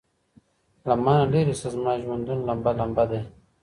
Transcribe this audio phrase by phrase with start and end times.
[0.87, 3.21] له مانه ليري سه زما ژوندون لمبه ،لمبه دی.......